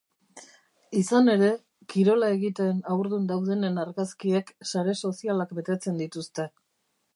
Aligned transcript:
Izan 1.01 1.27
ere, 1.33 1.49
kirola 1.93 2.29
egiten 2.37 2.79
haurdun 2.95 3.29
daudenen 3.33 3.79
argazkiek 3.83 4.51
sare 4.73 4.99
sozialak 5.05 5.55
betetzen 5.61 6.05
dituzte. 6.05 6.51